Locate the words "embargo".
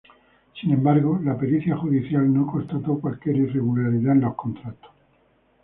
0.73-1.19